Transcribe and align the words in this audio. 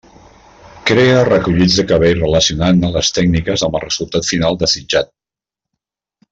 Crea 0.91 1.19
recollits 1.27 1.75
de 1.81 1.85
cabell 1.91 2.17
relacionant-ne 2.23 2.91
les 2.97 3.13
tècniques 3.19 3.67
amb 3.69 3.79
el 3.81 3.87
resultat 3.87 4.29
final 4.33 4.61
desitjat. 4.67 5.17